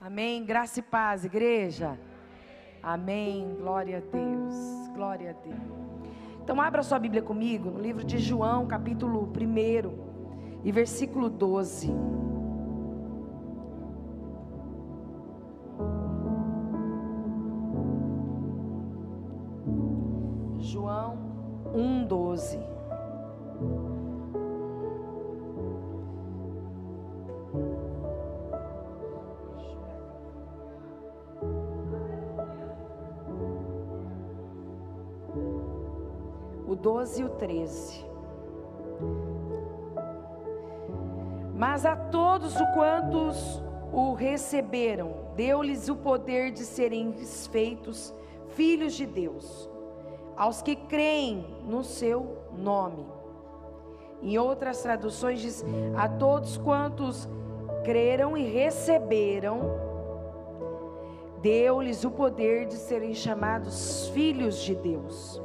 [0.00, 0.42] Amém.
[0.46, 1.98] Graça e paz, igreja.
[2.82, 3.54] Amém.
[3.58, 4.88] Glória a Deus.
[4.94, 5.60] Glória a Deus.
[6.42, 11.92] Então, abra sua Bíblia comigo no livro de João, capítulo 1 e versículo 12.
[37.50, 38.04] 13.
[41.56, 47.12] Mas a todos o quantos o receberam, deu-lhes o poder de serem
[47.50, 48.14] feitos
[48.50, 49.68] filhos de Deus
[50.36, 53.04] aos que creem no seu nome.
[54.22, 55.64] Em outras traduções diz:
[55.96, 57.28] a todos quantos
[57.84, 59.60] creram e receberam,
[61.42, 65.42] deu-lhes o poder de serem chamados filhos de Deus,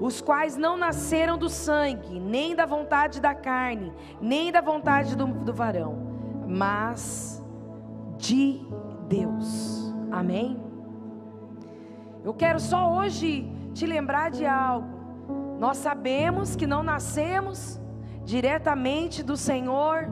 [0.00, 5.26] os quais não nasceram do sangue, nem da vontade da carne, nem da vontade do,
[5.26, 5.94] do varão,
[6.48, 7.44] mas
[8.16, 8.60] de
[9.06, 9.94] Deus.
[10.10, 10.58] Amém?
[12.24, 14.88] Eu quero só hoje te lembrar de algo.
[15.58, 17.78] Nós sabemos que não nascemos
[18.24, 20.08] diretamente do Senhor,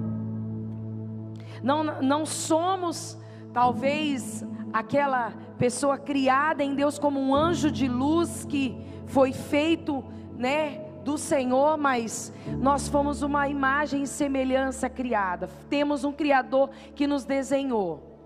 [1.62, 3.18] não, não somos,
[3.52, 10.04] talvez, aquela pessoa criada em Deus como um anjo de luz que foi feito,
[10.36, 10.84] né?
[11.04, 15.48] do Senhor, mas nós fomos uma imagem e semelhança criada.
[15.70, 18.18] Temos um Criador que nos desenhou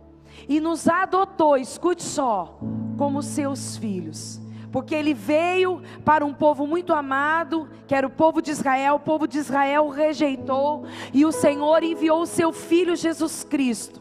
[0.48, 2.58] e nos adotou, escute só,
[2.98, 8.40] como seus filhos porque ele veio para um povo muito amado, que era o povo
[8.40, 12.96] de Israel, o povo de Israel o rejeitou, e o Senhor enviou o seu filho
[12.96, 14.00] Jesus Cristo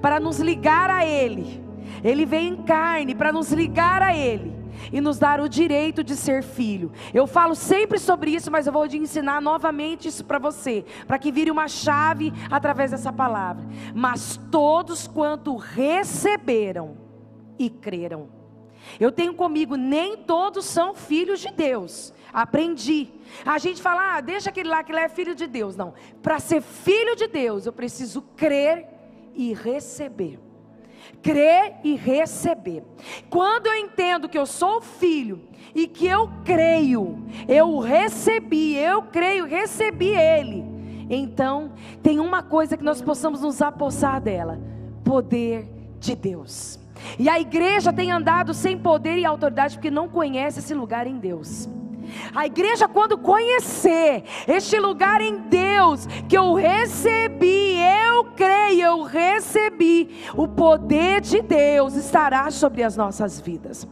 [0.00, 1.61] para nos ligar a ele.
[2.02, 4.52] Ele veio em carne para nos ligar a ele
[4.92, 6.90] e nos dar o direito de ser filho.
[7.14, 11.18] Eu falo sempre sobre isso, mas eu vou te ensinar novamente isso para você, para
[11.18, 13.64] que vire uma chave através dessa palavra.
[13.94, 16.96] Mas todos quanto receberam
[17.58, 18.42] e creram
[18.98, 22.12] eu tenho comigo, nem todos são filhos de Deus.
[22.32, 23.08] Aprendi.
[23.44, 25.76] A gente fala, ah, deixa aquele lá que ele é filho de Deus.
[25.76, 25.94] Não.
[26.22, 28.86] Para ser filho de Deus, eu preciso crer
[29.34, 30.38] e receber.
[31.22, 32.82] Crer e receber.
[33.30, 35.40] Quando eu entendo que eu sou filho
[35.74, 40.64] e que eu creio, eu recebi, eu creio, recebi Ele.
[41.08, 41.72] Então,
[42.02, 44.58] tem uma coisa que nós possamos nos apossar dela:
[45.04, 45.68] poder
[45.98, 46.80] de Deus.
[47.18, 51.18] E a igreja tem andado sem poder e autoridade porque não conhece esse lugar em
[51.18, 51.68] Deus.
[52.34, 60.22] A igreja, quando conhecer este lugar em Deus, que eu recebi, eu creio, eu recebi,
[60.34, 63.86] o poder de Deus estará sobre as nossas vidas.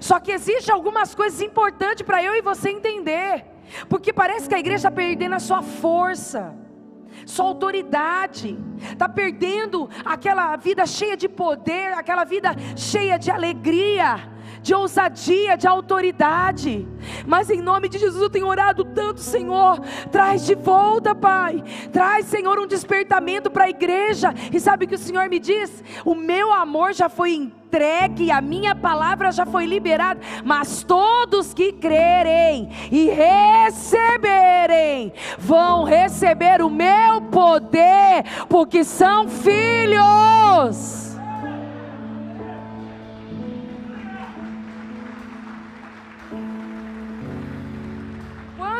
[0.00, 3.44] Só que existe algumas coisas importantes para eu e você entender,
[3.88, 6.54] porque parece que a igreja está perdendo a sua força
[7.26, 8.58] sua autoridade,
[8.92, 14.30] está perdendo aquela vida cheia de poder, aquela vida cheia de alegria,
[14.68, 16.86] de ousadia, de autoridade.
[17.26, 19.80] Mas em nome de Jesus eu tenho orado tanto, Senhor.
[20.12, 21.64] Traz de volta, Pai.
[21.90, 24.34] Traz, Senhor, um despertamento para a igreja.
[24.52, 25.82] E sabe o que o Senhor me diz?
[26.04, 31.72] O meu amor já foi entregue, a minha palavra já foi liberada, mas todos que
[31.72, 41.07] crerem e receberem vão receber o meu poder, porque são filhos.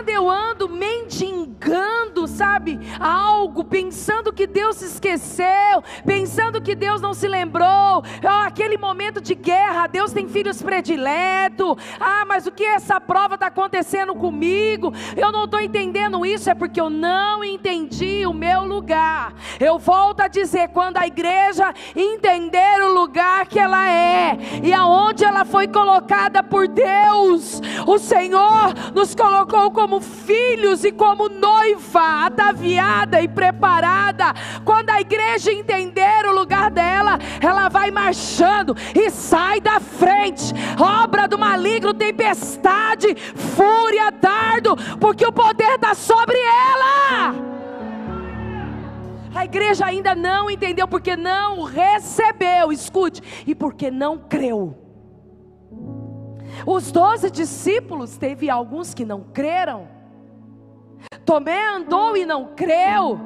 [0.08, 7.12] Quando eu ando mendigando, sabe, algo, pensando que Deus se esqueceu, pensando que Deus não
[7.12, 12.64] se lembrou, oh, aquele momento de guerra, Deus tem filhos prediletos, ah, mas o que
[12.64, 14.94] essa prova está acontecendo comigo?
[15.14, 19.34] Eu não estou entendendo isso, é porque eu não entendi o meu lugar.
[19.60, 25.24] Eu volto a dizer, quando a igreja entender o lugar que ela é e aonde
[25.24, 33.20] ela foi colocada por Deus, o Senhor nos colocou como filhos e como noiva ataviada
[33.20, 34.32] e preparada.
[34.64, 40.52] Quando a igreja entender o lugar dela, ela vai marchando e sai da frente.
[40.78, 47.34] Obra do maligno, tempestade, fúria, dardo, porque o poder está sobre ela.
[49.34, 54.87] A igreja ainda não entendeu porque não recebeu, escute, e porque não creu.
[56.66, 59.88] Os doze discípulos, teve alguns que não creram.
[61.24, 63.20] Tomé andou e não creu.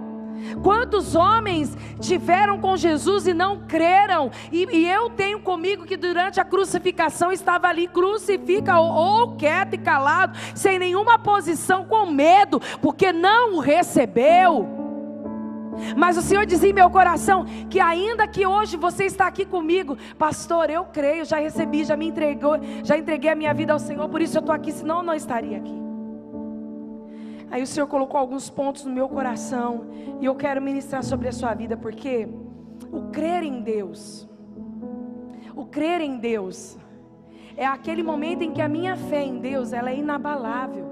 [0.63, 4.31] Quantos homens tiveram com Jesus e não creram?
[4.51, 9.75] E, e, eu tenho comigo que durante a crucificação estava ali, crucifica ou, ou quieto
[9.75, 14.82] e calado, sem nenhuma posição, com medo, porque não o recebeu.
[15.97, 19.97] Mas o Senhor dizia em meu coração que ainda que hoje você está aqui comigo,
[20.19, 24.09] pastor, eu creio, já recebi, já me entregou, já entreguei a minha vida ao Senhor,
[24.09, 25.83] por isso eu estou aqui, senão eu não estaria aqui.
[27.51, 29.87] Aí o Senhor colocou alguns pontos no meu coração
[30.21, 32.29] e eu quero ministrar sobre a sua vida, porque
[32.91, 34.29] o crer em Deus,
[35.55, 36.79] o crer em Deus,
[37.57, 40.92] é aquele momento em que a minha fé em Deus ela é inabalável.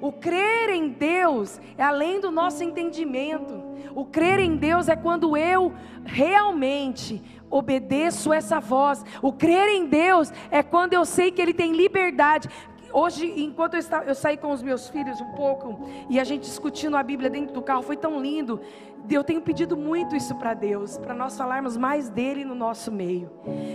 [0.00, 3.62] O crer em Deus é além do nosso entendimento.
[3.94, 5.72] O crer em Deus é quando eu
[6.04, 9.04] realmente obedeço essa voz.
[9.20, 12.48] O crer em Deus é quando eu sei que Ele tem liberdade.
[12.92, 16.42] Hoje, enquanto eu, estava, eu saí com os meus filhos um pouco e a gente
[16.42, 18.60] discutindo a Bíblia dentro do carro, foi tão lindo.
[19.08, 23.30] Eu tenho pedido muito isso para Deus, para nós falarmos mais dele no nosso meio.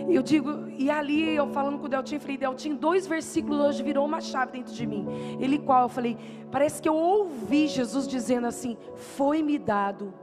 [0.09, 4.05] Eu digo, e ali eu falando com o Deltinho, falei, Deltinho, dois versículos hoje virou
[4.05, 5.07] uma chave dentro de mim.
[5.39, 5.83] Ele qual?
[5.83, 6.17] Eu falei,
[6.51, 10.13] parece que eu ouvi Jesus dizendo assim: Foi-me dado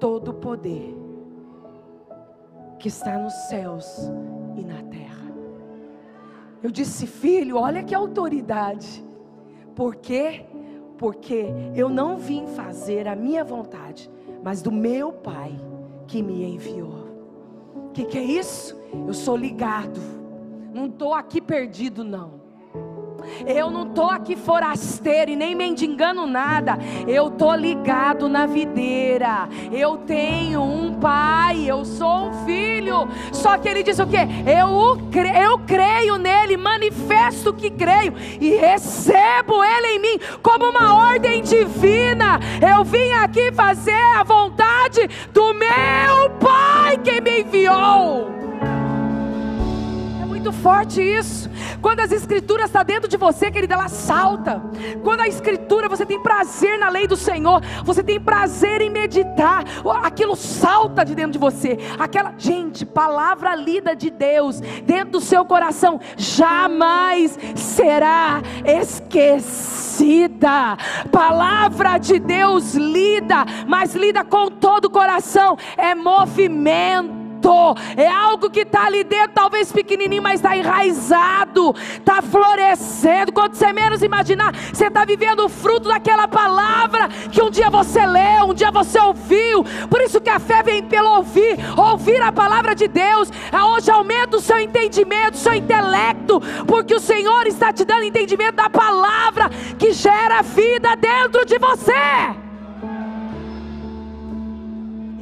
[0.00, 0.94] todo o poder
[2.78, 4.10] que está nos céus
[4.56, 5.13] e na terra.
[6.64, 9.04] Eu disse, filho, olha que autoridade.
[9.76, 10.46] Por quê?
[10.96, 14.10] Porque eu não vim fazer a minha vontade,
[14.42, 15.60] mas do meu Pai
[16.06, 17.04] que me enviou.
[17.76, 18.80] O que, que é isso?
[19.06, 20.00] Eu sou ligado.
[20.72, 22.43] Não estou aqui perdido, não.
[23.46, 26.78] Eu não estou aqui forasteiro e nem mendigando nada.
[27.06, 29.48] Eu estou ligado na videira.
[29.72, 33.08] Eu tenho um pai, eu sou um filho.
[33.32, 34.16] Só que ele diz o que?
[34.16, 34.98] Eu,
[35.42, 42.40] eu creio nele, manifesto que creio e recebo ele em mim como uma ordem divina.
[42.60, 48.43] Eu vim aqui fazer a vontade do meu pai que me enviou
[50.44, 51.48] muito forte isso.
[51.80, 54.62] Quando as escrituras estão tá dentro de você, querida, ela salta.
[55.02, 59.64] Quando a escritura, você tem prazer na lei do Senhor, você tem prazer em meditar,
[60.02, 61.78] aquilo salta de dentro de você.
[61.98, 70.44] Aquela, gente, palavra lida de Deus dentro do seu coração jamais será esquecida.
[71.10, 77.23] Palavra de Deus lida, mas lida com todo o coração, é movimento
[77.96, 83.32] é algo que está ali dentro, talvez pequenininho, mas está enraizado, está florescendo.
[83.32, 88.04] Quando você menos imaginar, você está vivendo o fruto daquela palavra que um dia você
[88.06, 89.64] leu, um dia você ouviu.
[89.88, 93.30] Por isso que a fé vem pelo ouvir, ouvir a palavra de Deus.
[93.74, 98.56] Hoje aumenta o seu entendimento, o seu intelecto, porque o Senhor está te dando entendimento
[98.56, 102.43] da palavra que gera vida dentro de você.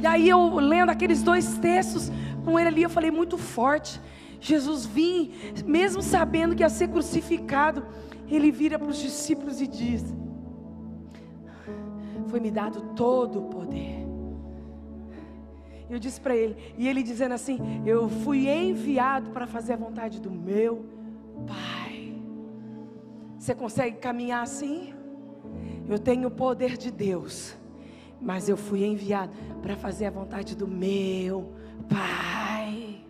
[0.03, 2.11] E aí eu lendo aqueles dois textos
[2.43, 4.01] com ele ali, eu falei muito forte.
[4.37, 5.31] Jesus vim,
[5.65, 7.85] mesmo sabendo que ia ser crucificado,
[8.27, 10.03] ele vira para os discípulos e diz:
[12.27, 14.05] Foi-me dado todo o poder.
[15.89, 20.19] Eu disse para ele, e ele dizendo assim: Eu fui enviado para fazer a vontade
[20.19, 20.85] do meu
[21.47, 22.13] Pai.
[23.39, 24.93] Você consegue caminhar assim?
[25.87, 27.62] Eu tenho o poder de Deus
[28.23, 31.53] mas eu fui enviado para fazer a vontade do meu
[31.89, 33.01] Pai.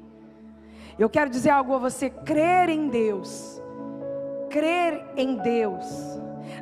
[0.97, 3.61] Eu quero dizer algo a você: crer em Deus,
[4.49, 5.85] crer em Deus.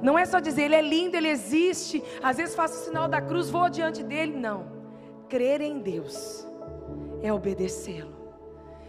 [0.02, 2.04] Não é só dizer ele é lindo, ele existe.
[2.22, 4.36] Às vezes faço o sinal da cruz, vou diante dele.
[4.36, 4.66] Não.
[5.30, 6.46] Crer em Deus
[7.22, 8.21] é obedecê-lo.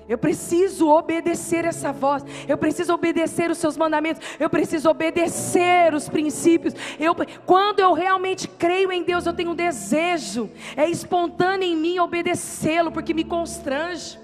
[0.08, 2.24] Eu preciso obedecer essa voz.
[2.48, 4.22] Eu preciso obedecer os seus mandamentos.
[4.38, 6.74] Eu preciso obedecer os princípios.
[6.98, 7.14] Eu,
[7.46, 10.50] quando eu realmente creio em Deus, eu tenho um desejo.
[10.76, 14.20] É espontâneo em mim obedecê-lo, porque me constrange.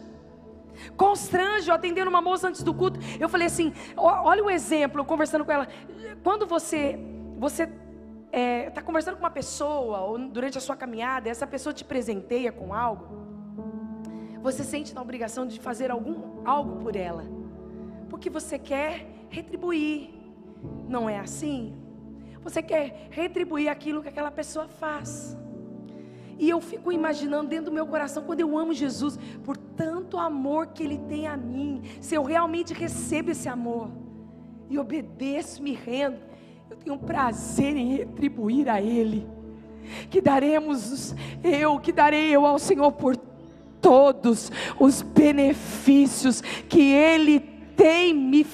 [0.97, 2.99] Constrange, eu atendendo uma moça antes do culto.
[3.19, 5.69] Eu falei assim: olha o exemplo, conversando com ela.
[6.23, 6.99] Quando você,
[7.39, 7.75] você está
[8.33, 12.51] é, tá conversando com uma pessoa, ou durante a sua caminhada, essa pessoa te presenteia
[12.51, 13.28] com algo
[14.43, 17.25] você sente na obrigação de fazer algum, algo por ela,
[18.09, 20.11] porque você quer retribuir,
[20.89, 21.75] não é assim?
[22.43, 25.37] Você quer retribuir aquilo que aquela pessoa faz.
[26.39, 30.69] E eu fico imaginando dentro do meu coração, quando eu amo Jesus, por tanto amor
[30.69, 33.91] que Ele tem a mim, se eu realmente recebo esse amor
[34.71, 36.19] e obedeço, me rendo,
[36.71, 39.27] eu tenho prazer em retribuir a Ele.
[40.11, 43.17] Que daremos eu, que darei eu ao Senhor por
[43.81, 47.41] todos os benefícios que Ele
[47.77, 48.47] tem me.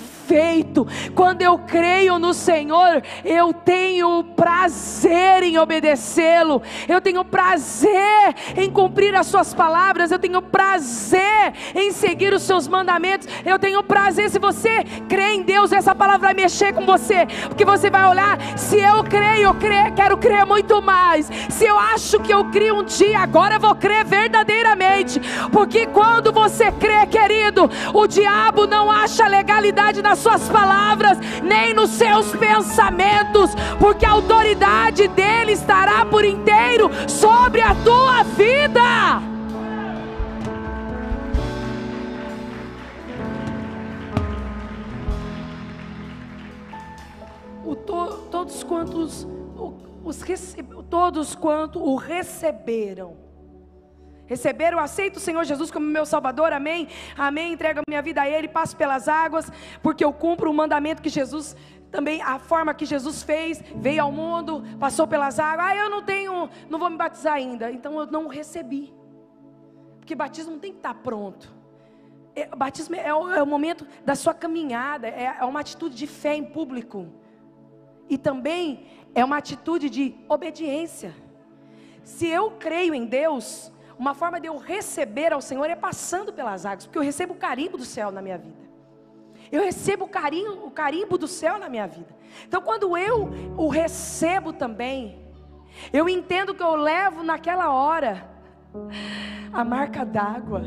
[1.14, 9.14] Quando eu creio no Senhor, eu tenho prazer em obedecê-lo, eu tenho prazer em cumprir
[9.14, 14.30] as Suas palavras, eu tenho prazer em seguir os Seus mandamentos, eu tenho prazer.
[14.30, 18.38] Se você crê em Deus, essa palavra vai mexer com você, porque você vai olhar.
[18.56, 21.30] Se eu creio, eu creio, quero crer muito mais.
[21.48, 25.20] Se eu acho que eu crio um dia, agora eu vou crer verdadeiramente,
[25.52, 31.74] porque quando você crê, querido, o diabo não acha legalidade na nas suas palavras, nem
[31.74, 39.20] nos seus pensamentos, porque a autoridade dele estará por inteiro sobre a tua vida.
[47.64, 49.26] O to, todos quantos
[50.04, 50.22] os,
[50.88, 53.23] todos quanto o receberam
[54.26, 56.88] Receber, eu aceito o Senhor Jesus como meu Salvador, amém?
[57.16, 57.52] Amém.
[57.52, 59.50] Entrego a minha vida a Ele, passo pelas águas,
[59.82, 61.54] porque eu cumpro o mandamento que Jesus,
[61.90, 65.66] também a forma que Jesus fez, veio ao mundo, passou pelas águas.
[65.66, 68.94] Ah, eu não tenho, não vou me batizar ainda, então eu não recebi,
[69.98, 71.54] porque batismo não tem que estar pronto.
[72.34, 76.06] É, batismo é o, é o, momento da sua caminhada, é, é uma atitude de
[76.06, 77.06] fé em público,
[78.08, 81.14] e também é uma atitude de obediência.
[82.02, 86.66] Se eu creio em Deus, uma forma de eu receber ao Senhor é passando pelas
[86.66, 88.64] águas, porque eu recebo o carimbo do céu na minha vida.
[89.52, 92.14] Eu recebo o carinho, o carimbo do céu na minha vida.
[92.46, 95.22] Então, quando eu o recebo também,
[95.92, 98.28] eu entendo que eu levo naquela hora
[99.52, 100.62] a marca d'água.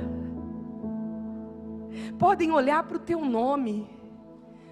[2.18, 3.90] Podem olhar para o teu nome,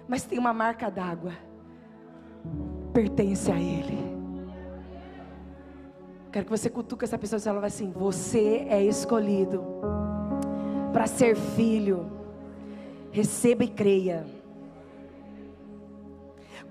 [0.08, 1.32] mas tem uma marca d'água.
[2.92, 4.15] Pertence a Ele.
[6.36, 9.64] Quero que você cutuque essa pessoa e fale assim: Você é escolhido
[10.92, 12.12] para ser filho.
[13.10, 14.26] Receba e creia.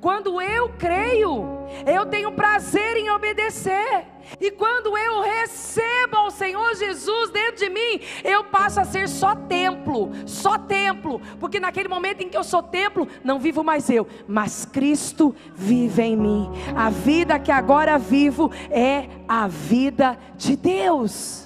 [0.05, 4.05] Quando eu creio, eu tenho prazer em obedecer.
[4.39, 9.33] E quando eu recebo ao Senhor Jesus dentro de mim, eu passo a ser só
[9.33, 14.07] templo, só templo, porque naquele momento em que eu sou templo, não vivo mais eu,
[14.27, 16.51] mas Cristo vive em mim.
[16.75, 21.44] A vida que agora vivo é a vida de Deus.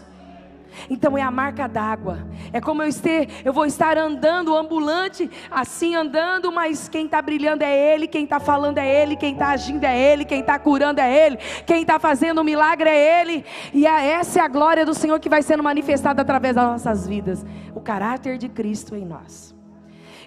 [0.90, 2.20] Então é a marca d'água.
[2.54, 7.64] É como eu, ester, eu vou estar andando, ambulante, assim andando, mas quem está brilhando
[7.64, 11.02] é Ele, quem está falando é Ele, quem está agindo é Ele, quem está curando
[11.02, 13.46] é Ele, quem está fazendo o um milagre é Ele.
[13.74, 17.46] E essa é a glória do Senhor que vai sendo manifestada através das nossas vidas.
[17.74, 19.56] O caráter de Cristo em nós.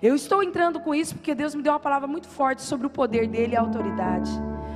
[0.03, 2.91] Eu estou entrando com isso porque Deus me deu uma palavra muito forte sobre o
[2.91, 4.31] poder dele e a autoridade.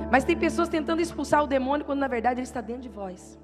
[0.09, 3.37] Mas tem pessoas tentando expulsar o demônio quando na verdade ele está dentro de vós.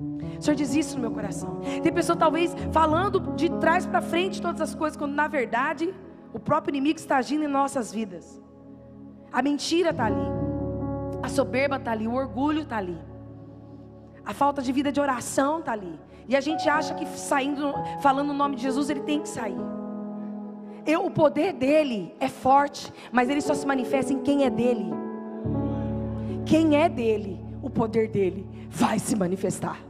[0.00, 1.60] O Senhor diz isso no meu coração.
[1.82, 5.92] Tem pessoa talvez falando de trás para frente todas as coisas, quando na verdade
[6.32, 8.40] o próprio inimigo está agindo em nossas vidas.
[9.32, 10.26] A mentira está ali,
[11.22, 12.98] a soberba está ali, o orgulho está ali,
[14.24, 15.98] a falta de vida de oração está ali.
[16.28, 19.58] E a gente acha que saindo, falando o nome de Jesus, ele tem que sair.
[20.86, 24.90] Eu, o poder dele é forte, mas ele só se manifesta em quem é dele.
[26.46, 29.87] Quem é dele, o poder dele vai se manifestar.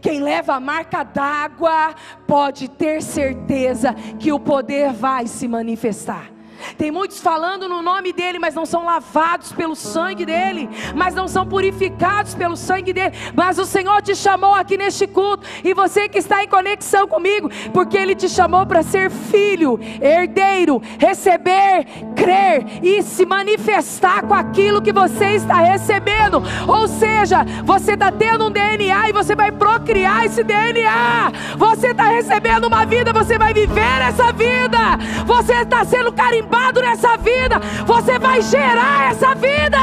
[0.00, 1.94] Quem leva a marca d'água
[2.26, 6.39] pode ter certeza que o poder vai se manifestar.
[6.76, 11.26] Tem muitos falando no nome dele, mas não são lavados pelo sangue dele, mas não
[11.26, 13.14] são purificados pelo sangue dele.
[13.34, 17.50] Mas o Senhor te chamou aqui neste culto, e você que está em conexão comigo,
[17.72, 24.82] porque ele te chamou para ser filho, herdeiro, receber, crer e se manifestar com aquilo
[24.82, 26.42] que você está recebendo.
[26.66, 31.32] Ou seja, você está tendo um DNA e você vai procriar esse DNA.
[31.56, 34.78] Você está recebendo uma vida, você vai viver essa vida.
[35.26, 39.78] Você está sendo carimbado carimbado nessa vida, você vai gerar essa vida.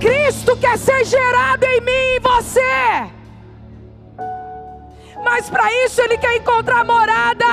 [0.00, 3.10] Cristo quer ser gerado em mim e em você.
[5.24, 7.46] Mas para isso ele quer encontrar morada.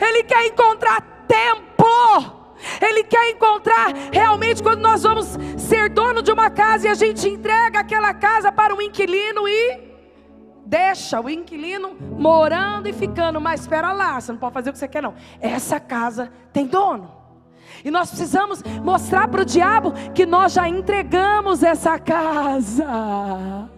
[0.00, 2.42] Ele quer encontrar templo.
[2.80, 7.28] Ele quer encontrar realmente quando nós vamos ser dono de uma casa e a gente
[7.28, 9.93] entrega aquela casa para um inquilino e
[10.74, 14.78] deixa o inquilino morando e ficando, mas espera lá, você não pode fazer o que
[14.80, 15.14] você quer não.
[15.40, 17.12] Essa casa tem dono.
[17.84, 23.70] E nós precisamos mostrar para o diabo que nós já entregamos essa casa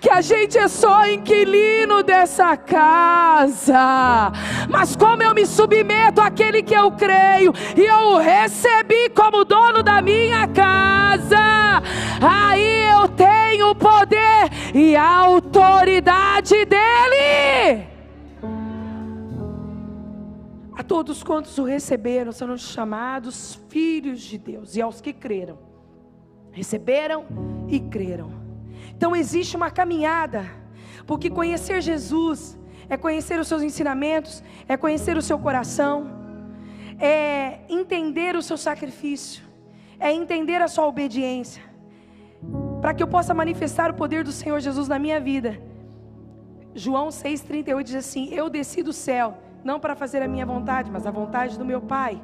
[0.00, 4.32] que a gente é só inquilino dessa casa.
[4.68, 9.82] Mas como eu me submeto àquele que eu creio e eu o recebi como dono
[9.82, 11.82] da minha casa,
[12.20, 17.96] aí eu tenho o poder e a autoridade dele.
[20.86, 25.58] todos quantos o receberam serão chamados filhos de Deus, e aos que creram,
[26.52, 27.26] receberam
[27.68, 28.45] e creram.
[28.96, 30.46] Então existe uma caminhada,
[31.06, 36.06] porque conhecer Jesus é conhecer os seus ensinamentos, é conhecer o seu coração,
[36.98, 39.42] é entender o seu sacrifício,
[40.00, 41.62] é entender a sua obediência,
[42.80, 45.60] para que eu possa manifestar o poder do Senhor Jesus na minha vida.
[46.74, 51.06] João 6,38 diz assim: Eu desci do céu, não para fazer a minha vontade, mas
[51.06, 52.20] a vontade do meu Pai.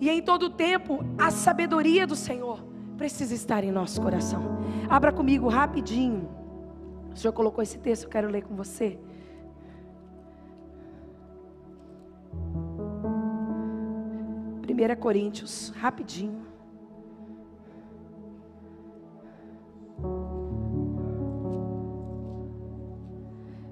[0.00, 4.42] E em todo tempo, a sabedoria do Senhor precisa estar em nosso coração.
[4.88, 6.28] Abra comigo rapidinho.
[7.12, 8.98] O Senhor colocou esse texto, eu quero ler com você.
[14.76, 16.44] 1 Coríntios, rapidinho.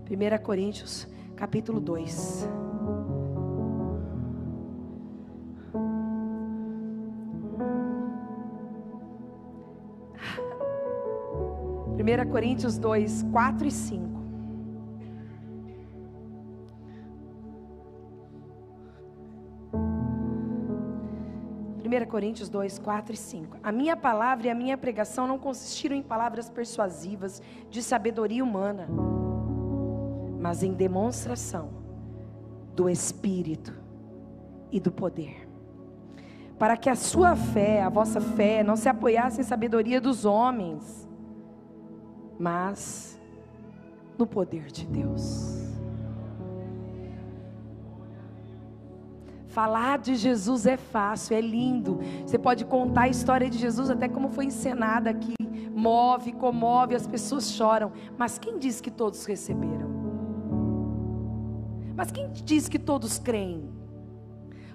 [0.04, 2.63] Primeira Coríntios, capítulo 2.
[12.14, 14.20] Primeira Coríntios 2, 4 e 5.
[21.84, 23.58] 1 Coríntios 2, 4 e 5.
[23.60, 28.86] A minha palavra e a minha pregação não consistiram em palavras persuasivas de sabedoria humana,
[30.38, 31.70] mas em demonstração
[32.76, 33.74] do Espírito
[34.70, 35.48] e do poder.
[36.60, 41.03] Para que a sua fé, a vossa fé, não se apoiasse em sabedoria dos homens,
[42.44, 43.18] mas
[44.18, 45.64] no poder de Deus.
[49.46, 52.00] Falar de Jesus é fácil, é lindo.
[52.26, 55.34] Você pode contar a história de Jesus até como foi encenada aqui.
[55.74, 57.92] Move, comove, as pessoas choram.
[58.18, 59.88] Mas quem diz que todos receberam?
[61.96, 63.72] Mas quem diz que todos creem?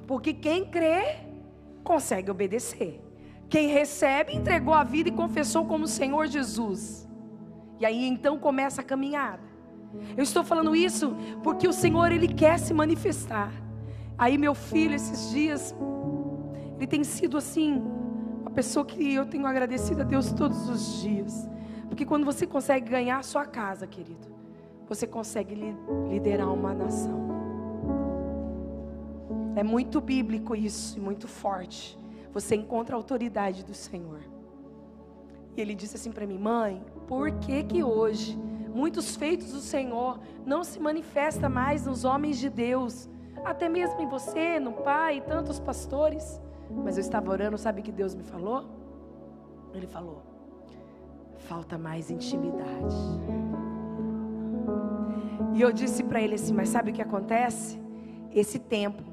[0.08, 1.18] Porque quem crê,
[1.84, 3.00] consegue obedecer.
[3.48, 7.09] Quem recebe, entregou a vida e confessou como Senhor Jesus.
[7.80, 9.44] E aí então começa a caminhada.
[10.16, 13.52] Eu estou falando isso porque o Senhor, Ele quer se manifestar.
[14.18, 15.74] Aí meu filho, esses dias,
[16.76, 17.82] ele tem sido assim,
[18.42, 21.48] uma pessoa que eu tenho agradecido a Deus todos os dias.
[21.88, 24.28] Porque quando você consegue ganhar a sua casa, querido,
[24.88, 25.56] você consegue
[26.10, 27.30] liderar uma nação.
[29.56, 31.98] É muito bíblico isso e muito forte.
[32.34, 34.20] Você encontra a autoridade do Senhor.
[35.56, 38.38] E ele disse assim para mim, mãe, por que que hoje
[38.74, 43.10] muitos feitos do Senhor não se manifesta mais nos homens de Deus?
[43.44, 46.40] até mesmo em você, no pai, e tantos pastores.
[46.70, 48.66] Mas eu estava orando, sabe o que Deus me falou?
[49.74, 50.22] Ele falou:
[51.38, 52.96] falta mais intimidade.
[55.54, 57.80] E eu disse para ele assim: mas sabe o que acontece?
[58.32, 59.04] Esse tempo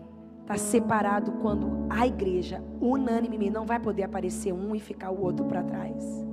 [0.42, 5.46] está separado quando a igreja, unânime, não vai poder aparecer um e ficar o outro
[5.46, 6.25] para trás.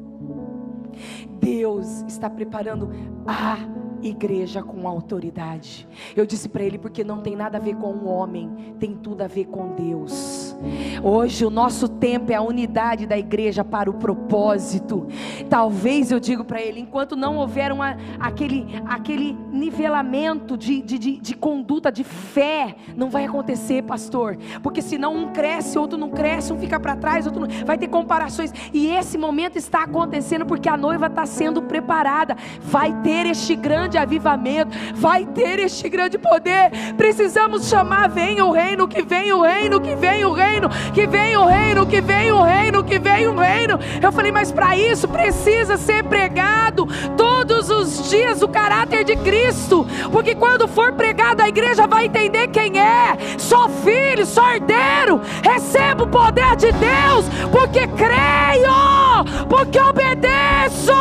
[1.39, 2.89] Deus está preparando
[3.27, 3.57] a
[4.03, 5.87] igreja com autoridade.
[6.15, 9.21] Eu disse para ele porque não tem nada a ver com o homem, tem tudo
[9.21, 10.55] a ver com Deus.
[11.03, 15.07] Hoje o nosso tempo é a unidade da igreja para o propósito.
[15.49, 21.17] Talvez eu digo para ele, enquanto não houver uma, aquele, aquele nivelamento de, de, de,
[21.17, 24.37] de conduta, de fé, não vai acontecer, pastor.
[24.61, 27.65] Porque senão um cresce, outro não cresce, um fica para trás, outro não.
[27.65, 28.51] Vai ter comparações.
[28.73, 32.35] E esse momento está acontecendo porque a noiva está sendo preparada.
[32.61, 36.71] Vai ter este grande avivamento, vai ter este grande poder.
[36.97, 41.07] Precisamos chamar: venha o reino, que vem o reino, que vem o reino reino, que
[41.07, 43.79] vem o reino, que vem o reino, que vem o reino.
[44.01, 49.85] Eu falei, mas para isso precisa ser pregado todos os dias o caráter de Cristo,
[50.11, 53.17] porque quando for pregado a igreja vai entender quem é.
[53.37, 59.12] Sou filho, sou herdeiro, recebo o poder de Deus, porque creio,
[59.49, 60.93] porque obedeço.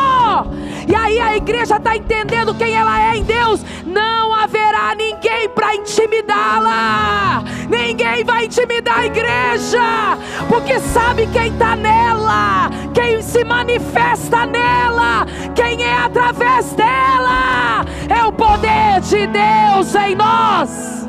[0.89, 3.65] E aí a igreja está entendendo quem ela é em Deus.
[3.87, 7.45] Não haverá ninguém para intimidá-la.
[7.69, 15.83] Ninguém vai intimidar a igreja, porque sabe quem está nela, quem se manifesta nela, quem
[15.83, 17.85] é através dela.
[18.09, 21.02] É o poder de Deus em nós.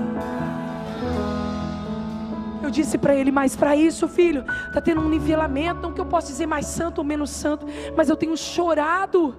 [2.73, 6.27] Disse para ele, mas para isso, filho, está tendo um nivelamento, não que eu possa
[6.27, 9.36] dizer mais santo ou menos santo, mas eu tenho chorado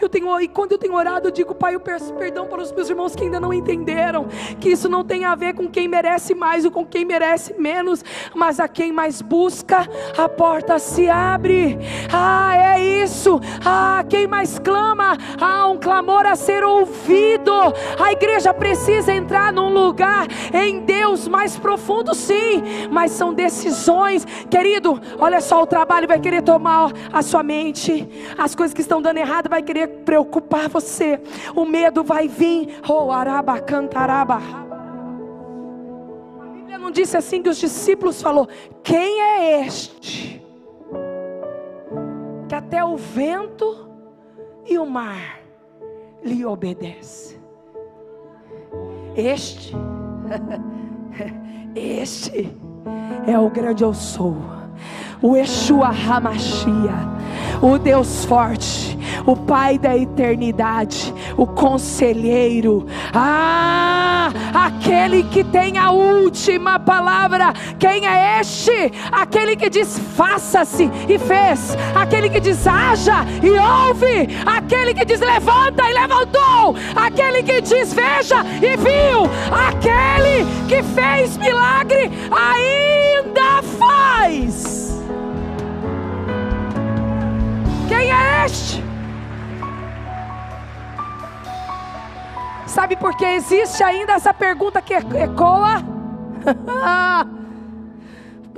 [0.00, 2.72] Eu tenho, e quando eu tenho orado, eu digo, Pai, eu peço perdão para os
[2.72, 4.26] meus irmãos que ainda não entenderam
[4.60, 8.04] que isso não tem a ver com quem merece mais ou com quem merece menos,
[8.34, 11.78] mas a quem mais busca, a porta se abre.
[12.12, 13.40] Ah, é isso.
[13.64, 17.52] Ah, quem mais clama, há um clamor a ser ouvido.
[17.98, 25.00] A igreja precisa entrar num lugar em Deus mais profundo, sim, mas são decisões, querido.
[25.18, 29.18] Olha só, o trabalho vai querer tomar a sua mente, as coisas que estão dando
[29.18, 31.20] errado vai querer preocupar você.
[31.54, 32.80] O medo vai vir.
[32.88, 34.36] Oh, araba, cantaraba.
[36.40, 38.48] A Bíblia não disse assim que os discípulos falou:
[38.82, 40.42] Quem é este?
[42.48, 43.88] Que até o vento
[44.66, 45.40] e o mar
[46.22, 47.38] lhe obedece.
[49.16, 49.74] Este,
[51.74, 52.56] este
[53.26, 54.36] é o grande eu sou,
[55.22, 57.18] o Yeshua Hamashia
[57.60, 66.78] o Deus forte, o Pai da eternidade, o conselheiro, ah, aquele que tem a última
[66.78, 67.52] palavra.
[67.78, 68.92] Quem é este?
[69.10, 75.20] Aquele que diz faça-se e fez, aquele que diz haja e ouve, aquele que diz
[75.20, 84.87] levanta e levantou, aquele que diz veja e viu, aquele que fez milagre ainda faz.
[87.88, 88.84] Quem é este?
[92.66, 95.82] Sabe por que existe ainda essa pergunta que ecoa?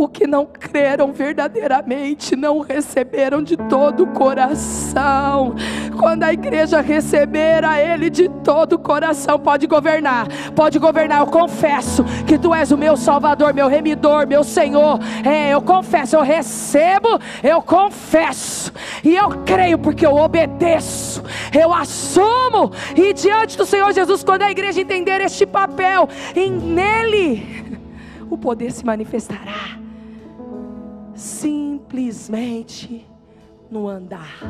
[0.02, 5.54] o que não creram verdadeiramente, não receberam de todo o coração.
[5.98, 11.20] Quando a igreja receber a Ele de todo o coração, pode governar, pode governar.
[11.20, 14.98] Eu confesso que Tu és o meu Salvador, meu Remidor, meu Senhor.
[15.22, 18.72] É, eu confesso, eu recebo, eu confesso,
[19.04, 24.50] e eu creio porque eu obedeço, eu assumo, e diante do Senhor Jesus, quando a
[24.50, 27.68] igreja entender este papel, em nele
[28.30, 29.79] o poder se manifestará
[31.20, 33.06] simplesmente
[33.70, 34.40] no andar.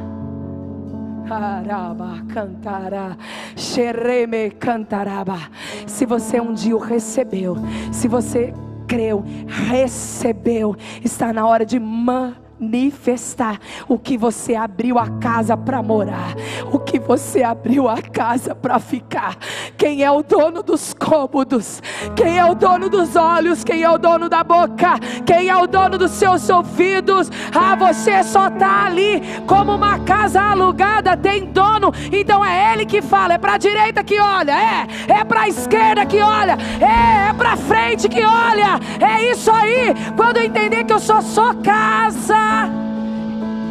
[1.28, 3.16] Araba cantará,
[3.56, 5.38] xereme cantaraba.
[5.86, 7.56] Se você um dia o recebeu,
[7.92, 8.54] se você
[8.86, 15.82] creu, recebeu, está na hora de manifestar manifestar o que você abriu a casa para
[15.82, 16.34] morar,
[16.70, 19.36] o que você abriu a casa para ficar.
[19.76, 21.82] Quem é o dono dos cômodos?
[22.14, 23.64] Quem é o dono dos olhos?
[23.64, 24.98] Quem é o dono da boca?
[25.24, 27.30] Quem é o dono dos seus ouvidos?
[27.54, 33.00] Ah, você só está ali como uma casa alugada, tem dono, então é ele que
[33.00, 37.30] fala, é para a direita que olha, é, é para a esquerda que olha, é,
[37.30, 39.94] é para frente que olha, é isso aí.
[40.16, 42.49] Quando entender que eu sou só casa,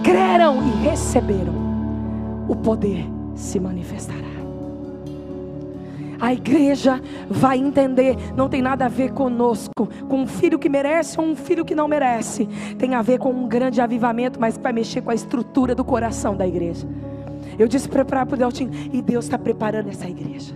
[0.03, 1.53] creram e receberam,
[2.47, 4.29] o poder se manifestará.
[6.19, 11.19] A igreja vai entender, não tem nada a ver conosco, com um filho que merece
[11.19, 12.45] ou um filho que não merece.
[12.77, 15.85] Tem a ver com um grande avivamento, mas que vai mexer com a estrutura do
[15.85, 16.85] coração da igreja.
[17.57, 20.53] Eu disse para o Deltinho, e Deus está preparando essa igreja,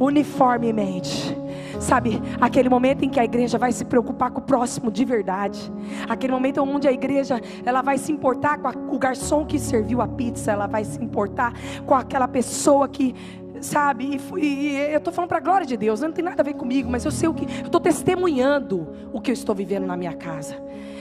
[0.00, 1.36] uniformemente
[1.80, 5.72] Sabe, aquele momento em que a igreja vai se preocupar com o próximo de verdade.
[6.08, 10.00] Aquele momento onde a igreja ela vai se importar com a, o garçom que serviu
[10.00, 11.52] a pizza, ela vai se importar
[11.86, 13.14] com aquela pessoa que
[13.60, 14.20] sabe?
[14.36, 16.54] E, e eu estou falando para a glória de Deus, não tem nada a ver
[16.54, 19.96] comigo, mas eu sei o que, eu estou testemunhando o que eu estou vivendo na
[19.96, 20.56] minha casa.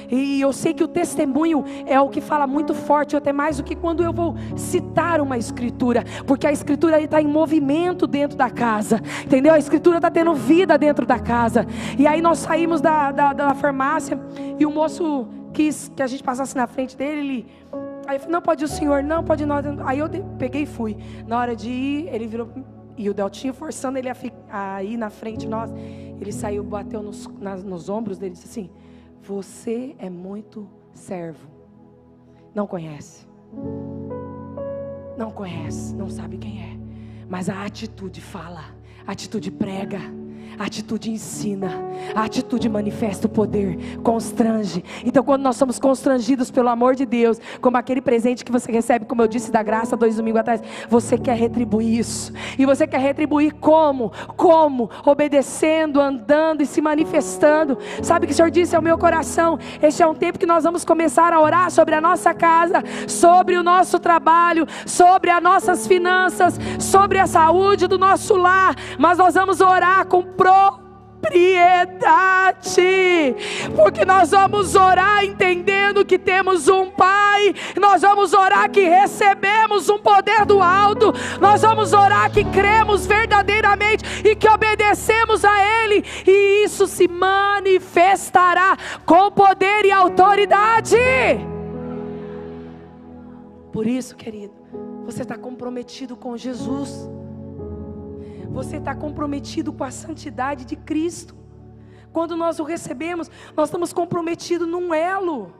[0.10, 3.63] E eu sei que o testemunho é o que fala muito forte, até mais do
[3.63, 8.50] que quando eu vou citar uma escritura, porque a escritura está em movimento dentro da
[8.50, 9.54] casa, entendeu?
[9.54, 11.65] A escritura está tendo vida dentro da casa.
[11.98, 14.20] E aí nós saímos da, da, da farmácia
[14.60, 17.48] e o moço quis que a gente passasse na frente dele, ele
[18.08, 19.65] Aí eu falei, não pode o senhor, não pode nós.
[19.86, 20.08] Aí eu
[20.39, 20.96] peguei e fui.
[21.28, 22.48] Na hora de ir, ele virou
[22.98, 24.15] e o Deltinho forçando ele a,
[24.50, 25.70] a ir na frente de nós.
[26.20, 28.70] Ele saiu, bateu nos, nas, nos ombros dele e disse assim:
[29.27, 31.49] Você é muito servo.
[32.55, 33.27] Não conhece.
[35.17, 36.77] Não conhece, não sabe quem é.
[37.27, 38.73] Mas a atitude fala,
[39.05, 39.99] a atitude prega.
[40.60, 41.71] A atitude ensina,
[42.15, 44.83] a atitude manifesta o poder, constrange.
[45.05, 49.05] Então, quando nós somos constrangidos pelo amor de Deus, como aquele presente que você recebe,
[49.05, 52.33] como eu disse, da graça dois domingos atrás, você quer retribuir isso.
[52.57, 54.12] E você quer retribuir como?
[54.36, 54.89] Como?
[55.05, 57.77] Obedecendo, andando e se manifestando.
[58.01, 59.60] Sabe o que o Senhor disse ao meu coração?
[59.81, 63.57] Este é um tempo que nós vamos começar a orar sobre a nossa casa, sobre
[63.57, 68.75] o nosso trabalho, sobre as nossas finanças, sobre a saúde do nosso lar.
[68.97, 70.23] Mas nós vamos orar com
[71.21, 73.36] propriedade,
[73.75, 79.99] porque nós vamos orar entendendo que temos um Pai, nós vamos orar que recebemos um
[79.99, 86.63] poder do alto, nós vamos orar que cremos verdadeiramente e que obedecemos a Ele, e
[86.63, 90.97] isso se manifestará com poder e autoridade.
[93.71, 94.53] Por isso, querido,
[95.05, 97.07] você está comprometido com Jesus.
[98.51, 101.36] Você está comprometido com a santidade de Cristo.
[102.12, 105.53] Quando nós o recebemos, nós estamos comprometidos num elo.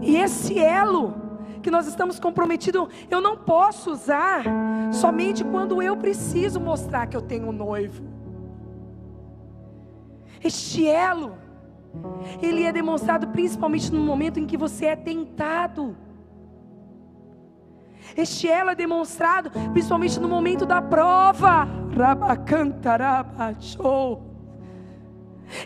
[0.00, 1.14] E esse elo
[1.62, 4.44] que nós estamos comprometidos, eu não posso usar
[4.92, 8.02] somente quando eu preciso mostrar que eu tenho um noivo.
[10.42, 11.36] Este elo,
[12.40, 15.96] ele é demonstrado principalmente no momento em que você é tentado.
[18.16, 21.66] Este elo é demonstrado principalmente no momento da prova.
[21.96, 24.27] Rabacantarabachou.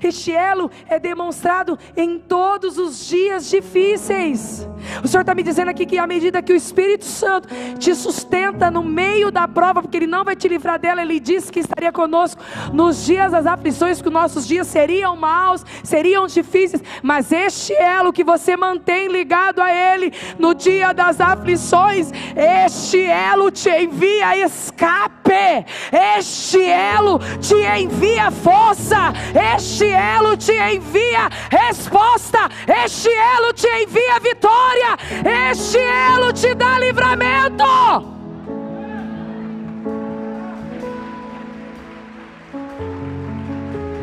[0.02, 4.68] Este elo é demonstrado em todos os dias difíceis.
[5.02, 8.70] O Senhor está me dizendo aqui que à medida que o Espírito Santo te sustenta
[8.70, 11.92] no meio da prova, porque Ele não vai te livrar dela, Ele disse que estaria
[11.92, 12.42] conosco
[12.72, 18.12] nos dias das aflições, que os nossos dias seriam maus, seriam difíceis, mas este elo
[18.12, 25.64] que você mantém ligado a Ele no dia das aflições, este elo te envia escape,
[26.16, 29.12] este elo te envia força,
[29.56, 32.46] este este elo te envia resposta,
[32.85, 34.98] este elo te envia vitória,
[35.50, 37.64] este elo te dá livramento.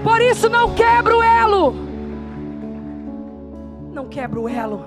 [0.04, 1.76] Por isso não quebra o elo.
[3.94, 4.86] Não quebra o elo.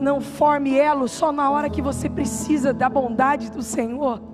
[0.00, 4.33] Não forme elo só na hora que você precisa da bondade do Senhor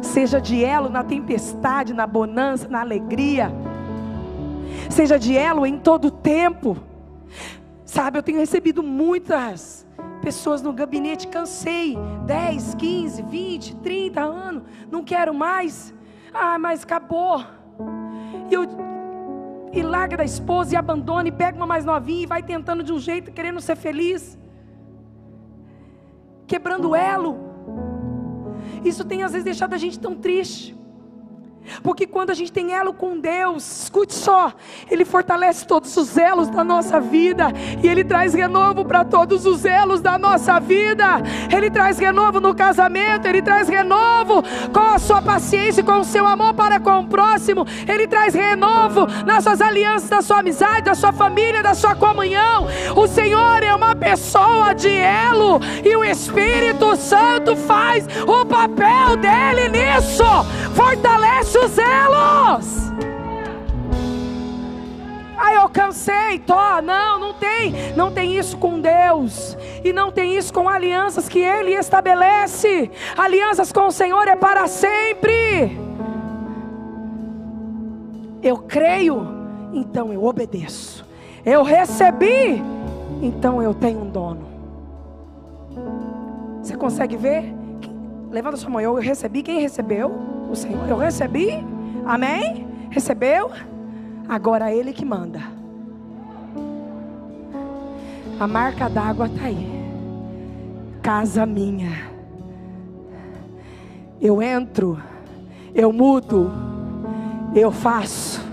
[0.00, 3.52] seja de elo na tempestade, na bonança, na alegria,
[4.90, 6.76] seja de elo em todo tempo.
[7.84, 9.86] Sabe, eu tenho recebido muitas
[10.20, 15.94] pessoas no gabinete, cansei, 10, 15, 20, 30 anos, não quero mais.
[16.34, 17.44] Ah, mas acabou.
[18.50, 18.66] E eu
[19.72, 22.92] e larga da esposa e abandona e pega uma mais novinha e vai tentando de
[22.92, 24.38] um jeito, querendo ser feliz.
[26.46, 27.55] Quebrando elo.
[28.86, 30.75] Isso tem às vezes deixado a gente tão triste.
[31.82, 34.52] Porque quando a gente tem elo com Deus, escute só,
[34.90, 37.52] Ele fortalece todos os elos da nossa vida,
[37.82, 41.22] e Ele traz renovo para todos os elos da nossa vida.
[41.54, 46.26] Ele traz renovo no casamento, Ele traz renovo com a sua paciência, com o seu
[46.26, 50.94] amor para com o próximo, Ele traz renovo nas suas alianças, da sua amizade, da
[50.94, 52.66] sua família, da sua comunhão.
[52.94, 59.68] O Senhor é uma pessoa de elo, e o Espírito Santo faz o papel dele
[59.68, 60.24] nisso,
[60.74, 62.86] fortalece os elos.
[65.36, 66.80] Aí eu cansei, tô.
[66.82, 67.72] Não, não tem.
[67.94, 69.56] Não tem isso com Deus.
[69.84, 72.90] E não tem isso com alianças que Ele estabelece.
[73.16, 75.78] Alianças com o Senhor é para sempre.
[78.42, 79.26] Eu creio,
[79.72, 81.04] então eu obedeço.
[81.44, 82.62] Eu recebi,
[83.22, 84.46] então eu tenho um dono.
[86.62, 87.54] Você consegue ver?
[88.30, 88.80] Levanta sua mão.
[88.80, 89.42] Eu recebi.
[89.42, 90.35] Quem recebeu?
[90.50, 90.88] O Senhor.
[90.88, 91.64] Eu recebi,
[92.04, 92.66] amém?
[92.90, 93.50] Recebeu?
[94.28, 95.40] Agora é Ele que manda.
[98.38, 99.66] A marca d'água está aí.
[101.02, 102.16] Casa minha.
[104.20, 104.98] Eu entro,
[105.74, 106.50] eu mudo,
[107.54, 108.44] eu faço,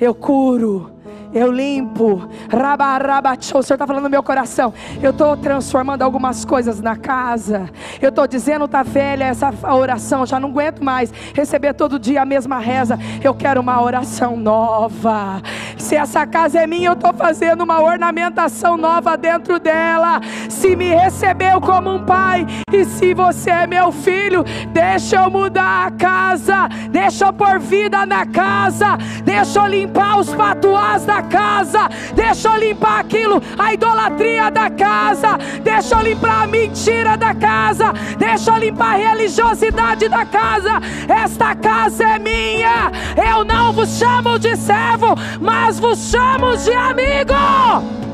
[0.00, 0.90] eu curo,
[1.32, 2.28] eu limpo.
[2.52, 4.72] O Senhor está falando no meu coração.
[5.02, 7.68] Eu estou transformando algumas coisas na casa.
[8.00, 10.26] Eu estou dizendo, está velha essa oração.
[10.26, 12.98] Já não aguento mais receber todo dia a mesma reza.
[13.22, 15.42] Eu quero uma oração nova.
[15.76, 20.20] Se essa casa é minha, eu estou fazendo uma ornamentação nova dentro dela.
[20.58, 25.86] Se me recebeu como um pai, e se você é meu filho, deixa eu mudar
[25.86, 26.68] a casa.
[26.90, 28.98] Deixa eu pôr vida na casa.
[29.24, 35.38] Deixa eu limpar os patuás da casa, deixa eu limpar aquilo, a idolatria da casa,
[35.62, 40.80] deixa eu limpar a mentira da casa, deixa eu limpar a religiosidade da casa.
[41.08, 42.90] Esta casa é minha,
[43.30, 48.07] eu não vos chamo de servo, mas vos chamo de amigo.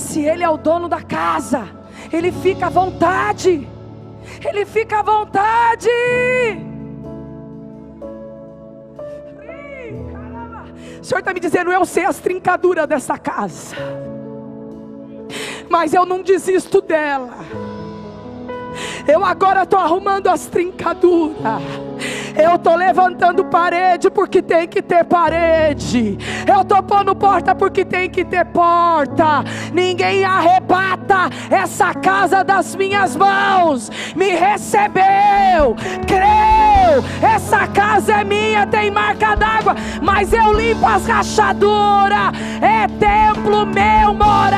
[0.00, 1.68] Se ele é o dono da casa,
[2.10, 3.68] ele fica à vontade.
[4.44, 5.88] Ele fica à vontade.
[11.00, 13.76] O Senhor está me dizendo: eu sei as trincaduras dessa casa,
[15.68, 17.38] mas eu não desisto dela.
[19.06, 21.62] Eu agora estou arrumando as trincaduras.
[22.36, 26.16] Eu estou levantando parede porque tem que ter parede.
[26.46, 29.44] Eu estou pondo porta porque tem que ter porta.
[29.72, 33.90] Ninguém arrebata essa casa das minhas mãos.
[34.16, 37.04] Me recebeu, creu.
[37.22, 42.32] Essa casa é minha, tem marca d'água, mas eu limpo as rachaduras.
[42.60, 44.49] É templo meu, morada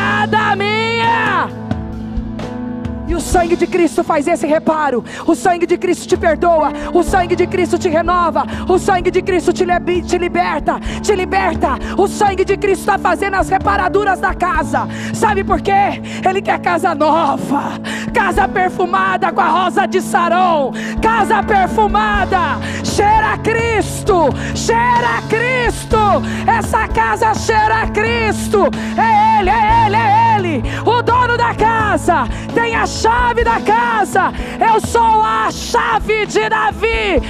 [3.43, 5.05] sangue de Cristo faz esse reparo.
[5.27, 6.73] O sangue de Cristo te perdoa.
[6.95, 8.45] O sangue de Cristo te renova.
[8.69, 9.65] O sangue de Cristo te,
[10.03, 10.79] te liberta.
[11.03, 11.77] Te liberta.
[11.99, 14.87] O sangue de Cristo está fazendo as reparaduras da casa.
[15.13, 16.01] Sabe por quê?
[16.25, 17.81] Ele quer casa nova.
[18.15, 20.73] Casa perfumada com a rosa de Sarão.
[21.03, 22.61] Casa perfumada.
[22.85, 24.29] Cheira a Cristo.
[24.55, 25.99] Cheira a Cristo.
[26.47, 28.71] Essa casa cheira a Cristo.
[28.97, 30.63] É Ele, é Ele, é Ele.
[30.87, 34.33] O dono da casa tem a chave da casa.
[34.61, 37.21] Eu sou a chave de Davi.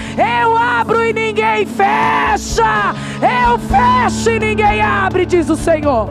[0.43, 2.95] Eu abro e ninguém fecha.
[3.23, 6.11] Eu fecho e ninguém abre, diz o Senhor.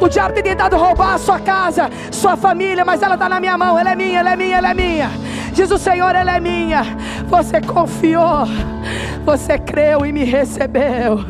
[0.00, 3.56] O diabo tem tentado roubar a sua casa, sua família, mas ela está na minha
[3.56, 3.78] mão.
[3.78, 5.10] Ela é minha, ela é minha, ela é minha.
[5.56, 6.82] Diz o Senhor, ela é minha.
[7.30, 8.44] Você confiou,
[9.24, 11.24] você creu e me recebeu.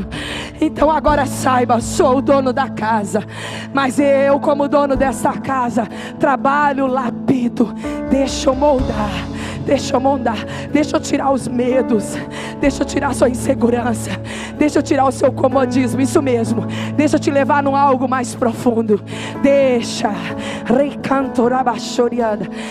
[0.60, 3.24] Então agora saiba, sou o dono da casa,
[3.72, 5.86] mas eu, como dono dessa casa,
[6.18, 7.72] trabalho, lapido,
[8.10, 9.35] deixa eu moldar
[9.66, 12.16] Deixa eu moldar, deixa eu tirar os medos,
[12.60, 14.10] deixa eu tirar a sua insegurança,
[14.56, 16.64] deixa eu tirar o seu comodismo, isso mesmo.
[16.96, 19.02] Deixa eu te levar num algo mais profundo.
[19.42, 20.12] Deixa,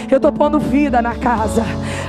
[0.10, 1.64] eu estou pondo vida na casa,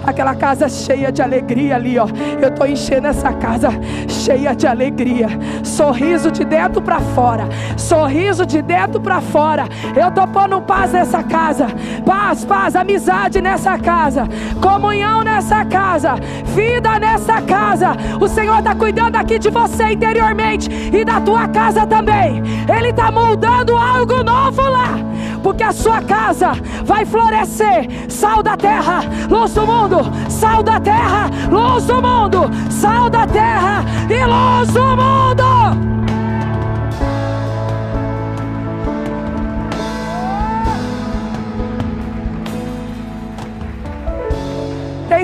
[0.06, 2.06] aquela casa cheia de alegria ali, ó.
[2.40, 3.70] Eu estou enchendo essa casa
[4.08, 5.28] cheia de alegria,
[5.64, 9.66] sorriso de dentro para fora, sorriso de dentro para fora.
[9.96, 11.66] Eu estou pondo paz nessa casa,
[12.04, 14.28] paz, paz, amizade nessa casa.
[14.62, 16.16] Com comunhão nessa casa,
[16.54, 17.96] vida nessa casa.
[18.20, 22.42] O Senhor está cuidando aqui de você interiormente e da tua casa também.
[22.68, 24.98] Ele está moldando algo novo lá,
[25.42, 26.52] porque a sua casa
[26.84, 27.88] vai florescer.
[28.10, 29.96] Sal da terra, luz do mundo,
[30.28, 35.95] sal da terra, luz do mundo, sal da terra e luz do mundo.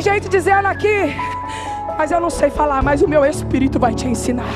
[0.02, 1.14] Tem gente dizendo aqui,
[2.02, 4.52] mas eu não sei falar, mas o meu espírito vai te ensinar.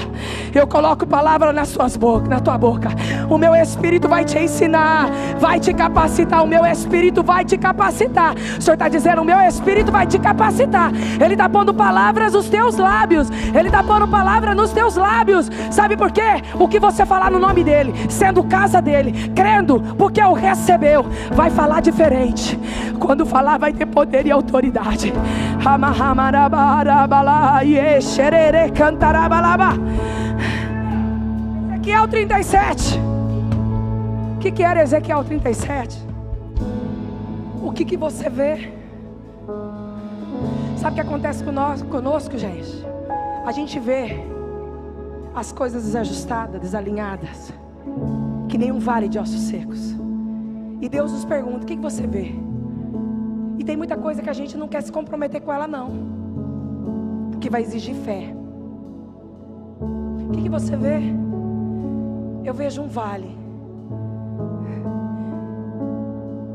[0.53, 2.89] Eu coloco palavra nas suas bocas, na tua boca.
[3.31, 6.43] O meu espírito vai te ensinar, vai te capacitar.
[6.43, 8.35] O meu espírito vai te capacitar.
[8.35, 10.91] O Senhor está dizendo: o meu espírito vai te capacitar.
[11.25, 13.31] Ele está pondo palavras nos teus lábios.
[13.57, 15.49] Ele está pondo palavra nos teus lábios.
[15.71, 16.43] Sabe por quê?
[16.59, 21.49] O que você falar no nome dele, sendo casa dele, crendo, porque o recebeu, vai
[21.49, 22.59] falar diferente.
[22.99, 25.13] Quando falar, vai ter poder e autoridade.
[31.71, 32.99] Ezequiel 37.
[34.35, 35.99] O que, que era Ezequiel 37?
[37.63, 38.73] O que, que você vê?
[40.79, 42.87] Sabe o que acontece conosco, conosco, gente?
[43.45, 44.17] A gente vê
[45.35, 47.53] as coisas desajustadas, desalinhadas,
[48.49, 49.95] que nem um vale de ossos secos.
[50.81, 52.35] E Deus nos pergunta: o que, que você vê?
[53.59, 56.16] E tem muita coisa que a gente não quer se comprometer com ela, não,
[57.47, 58.35] porque vai exigir fé.
[59.81, 60.99] O que, que você vê?
[62.45, 63.39] Eu vejo um vale.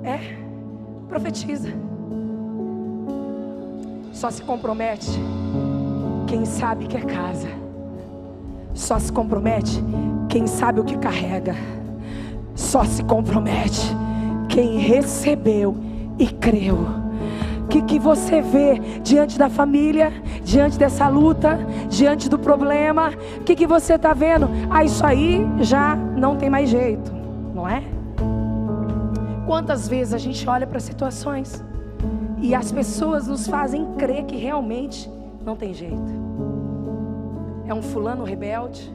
[0.04, 0.19] É,
[1.08, 1.69] profetiza.
[4.12, 5.17] Só se compromete
[6.27, 7.47] quem sabe que é casa.
[8.73, 9.82] Só se compromete
[10.27, 11.56] quem sabe o que carrega.
[12.54, 13.95] Só se compromete
[14.49, 15.73] quem recebeu
[16.19, 17.00] e creu.
[17.71, 20.12] Que, que você vê diante da família,
[20.43, 21.57] diante dessa luta,
[21.89, 23.13] diante do problema?
[23.39, 24.49] O que, que você está vendo?
[24.69, 27.10] Ah, isso aí já não tem mais jeito,
[27.55, 27.81] não é?
[29.47, 31.63] Quantas vezes a gente olha para situações
[32.41, 35.10] e as pessoas nos fazem crer que realmente
[35.45, 36.12] não tem jeito.
[37.65, 38.93] É um fulano rebelde,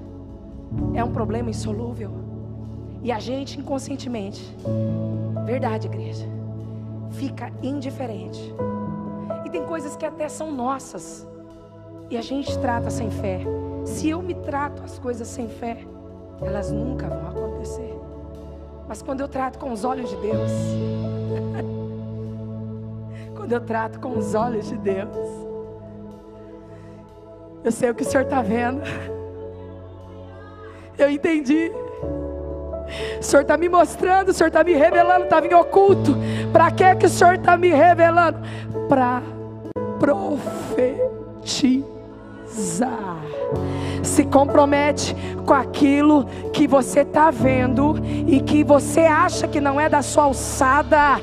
[0.92, 2.10] é um problema insolúvel.
[3.02, 4.54] E a gente inconscientemente,
[5.46, 6.26] verdade, igreja,
[7.16, 8.55] fica indiferente.
[9.44, 11.26] E tem coisas que até são nossas
[12.11, 13.40] e a gente trata sem fé.
[13.85, 15.79] Se eu me trato as coisas sem fé,
[16.40, 17.94] elas nunca vão acontecer.
[18.88, 20.50] Mas quando eu trato com os olhos de Deus,
[23.37, 25.16] quando eu trato com os olhos de Deus,
[27.64, 28.80] eu sei o que o Senhor está vendo.
[30.97, 31.70] Eu entendi.
[33.20, 36.16] O Senhor está me mostrando, o Senhor está me revelando, estava em oculto.
[36.57, 38.38] Para que que o Senhor está me revelando?
[38.88, 39.20] Para
[40.00, 41.76] profetizar
[44.16, 45.14] se compromete
[45.44, 47.96] com aquilo que você está vendo
[48.26, 51.20] e que você acha que não é da sua alçada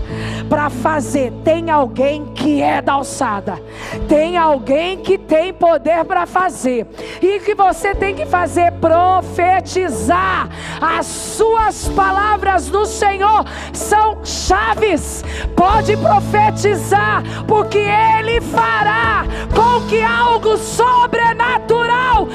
[0.48, 1.34] para fazer.
[1.44, 3.60] Tem alguém que é da alçada,
[4.08, 6.86] tem alguém que tem poder para fazer,
[7.20, 10.50] e que você tem que fazer profetizar.
[10.80, 15.26] As suas palavras do Senhor são chaves.
[15.56, 19.26] Pode profetizar, porque Ele fará
[19.56, 22.28] com que algo sobrenatural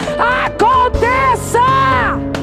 [0.49, 2.38] aconteça.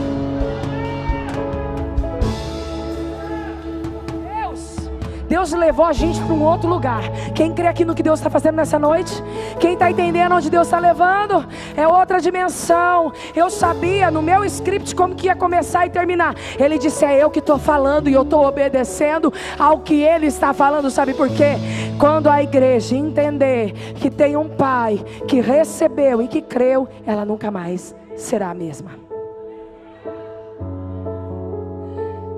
[5.36, 7.04] Deus, levou a gente para um outro lugar.
[7.34, 9.22] Quem crê aqui no que Deus está fazendo nessa noite?
[9.60, 11.46] Quem está entendendo onde Deus está levando?
[11.76, 13.12] É outra dimensão.
[13.36, 16.36] Eu sabia no meu script como que ia começar e terminar.
[16.58, 20.54] Ele disse: É eu que estou falando e eu estou obedecendo ao que Ele está
[20.54, 20.90] falando.
[20.90, 21.58] Sabe por quê?
[22.00, 27.52] Quando a igreja entender que tem um Pai que recebeu e que creu, ela nunca
[27.52, 28.92] mais será a mesma.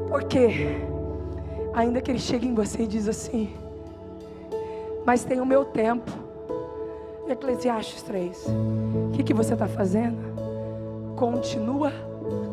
[0.10, 0.97] Porque,
[1.78, 3.54] ainda que ele chegue em você e diz assim,
[5.06, 6.12] mas tem o meu tempo.
[7.30, 8.48] Eclesiastes 3.
[8.48, 10.18] O que, que você está fazendo?
[11.16, 11.92] Continua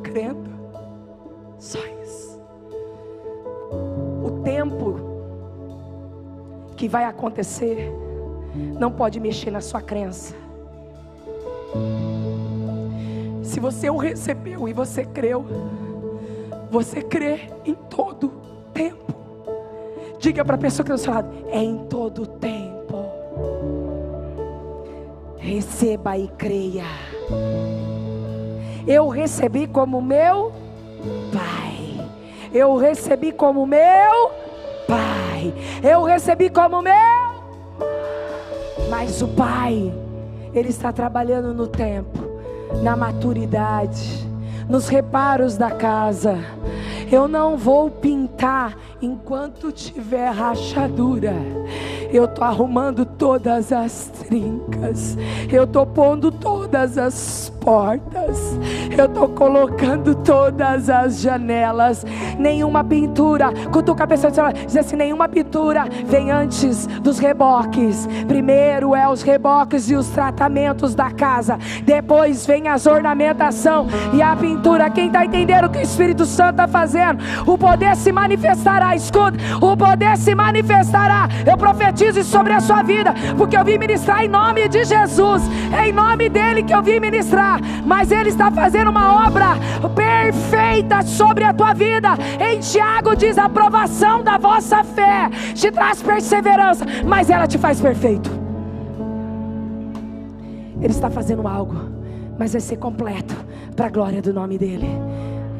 [0.02, 0.50] crendo.
[1.58, 2.38] Só isso.
[4.22, 5.00] O tempo
[6.76, 7.90] que vai acontecer
[8.78, 10.34] não pode mexer na sua crença.
[13.42, 15.46] Se você o recebeu e você creu,
[16.70, 18.30] você crê em todo
[18.74, 19.13] tempo.
[20.24, 23.04] Diga para a pessoa que está do seu lado: é em todo tempo.
[25.36, 26.86] Receba e creia.
[28.86, 30.50] Eu recebi como meu
[31.30, 32.08] Pai.
[32.54, 34.30] Eu recebi como meu
[34.88, 35.52] Pai.
[35.82, 36.94] Eu recebi como meu.
[38.88, 39.92] Mas o Pai,
[40.54, 42.18] Ele está trabalhando no tempo
[42.82, 44.26] na maturidade,
[44.70, 46.38] nos reparos da casa.
[47.10, 51.34] Eu não vou pintar enquanto tiver rachadura.
[52.12, 55.16] Eu estou arrumando todas as trincas.
[55.50, 58.58] Eu estou pondo todas as portas.
[58.96, 62.04] Eu estou colocando todas as janelas.
[62.38, 63.52] Nenhuma pintura.
[63.72, 68.06] Cutuca a pessoa e diz assim: nenhuma pintura vem antes dos reboques.
[68.28, 71.58] Primeiro é os reboques e os tratamentos da casa.
[71.84, 74.90] Depois vem as ornamentação e a pintura.
[74.90, 77.24] Quem está entendendo o que o Espírito Santo está fazendo?
[77.46, 78.94] O poder se manifestará.
[78.94, 81.28] Escuta, o poder se manifestará.
[81.46, 85.42] Eu profetizo sobre a sua vida, porque eu vim ministrar em nome de Jesus.
[85.72, 87.53] É em nome dele que eu vim ministrar
[87.84, 89.56] mas Ele está fazendo uma obra
[89.94, 92.10] perfeita sobre a tua vida.
[92.40, 97.80] Em Tiago diz: a aprovação da vossa fé te traz perseverança, mas ela te faz
[97.80, 98.30] perfeito.
[100.80, 101.76] Ele está fazendo algo,
[102.38, 103.34] mas vai ser completo
[103.74, 104.90] para a glória do nome dEle.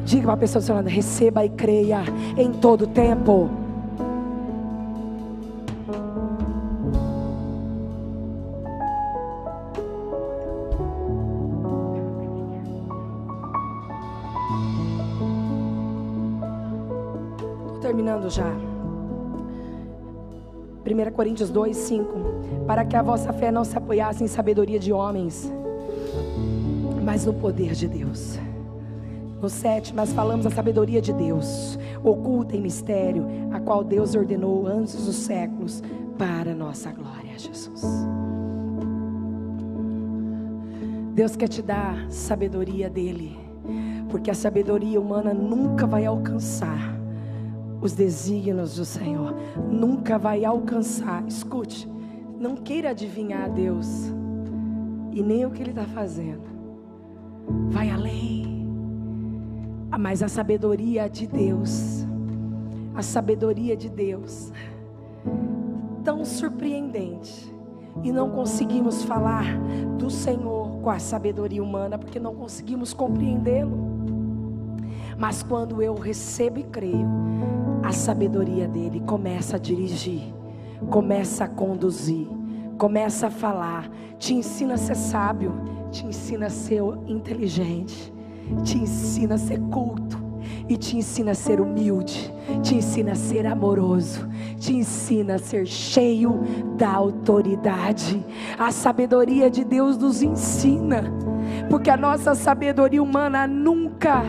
[0.05, 2.03] Diga para a pessoa do seu lado: receba e creia
[2.37, 3.64] em todo tempo.
[18.15, 18.51] Terminando já.
[20.85, 22.13] 1 Coríntios 2, 5.
[22.67, 25.51] Para que a vossa fé não se apoiasse em sabedoria de homens,
[27.03, 28.39] mas no poder de Deus.
[29.41, 34.65] No 7, nós falamos a sabedoria de Deus, oculta em mistério, a qual Deus ordenou
[34.65, 35.83] antes dos séculos
[36.17, 37.83] para nossa glória, Jesus.
[41.13, 43.37] Deus quer te dar sabedoria dele,
[44.09, 46.94] porque a sabedoria humana nunca vai alcançar
[47.81, 49.35] os desígnios do Senhor.
[49.69, 51.25] Nunca vai alcançar.
[51.27, 51.89] Escute,
[52.39, 54.11] não queira adivinhar Deus
[55.11, 56.43] e nem o que Ele está fazendo.
[57.69, 58.67] Vai além.
[59.91, 62.05] Ah, mas a sabedoria de Deus,
[62.93, 64.51] a sabedoria de Deus,
[66.03, 67.53] tão surpreendente.
[68.03, 69.45] E não conseguimos falar
[69.97, 73.94] do Senhor com a sabedoria humana, porque não conseguimos compreendê-lo.
[75.17, 77.07] Mas quando eu recebo e creio,
[77.83, 80.33] a sabedoria dele começa a dirigir,
[80.89, 82.27] começa a conduzir,
[82.77, 85.53] começa a falar, te ensina a ser sábio,
[85.91, 88.13] te ensina a ser inteligente,
[88.63, 90.17] te ensina a ser culto
[90.67, 94.27] e te ensina a ser humilde, te ensina a ser amoroso,
[94.59, 96.41] te ensina a ser cheio
[96.75, 98.23] da autoridade.
[98.57, 101.03] A sabedoria de Deus nos ensina,
[101.69, 104.23] porque a nossa sabedoria humana nunca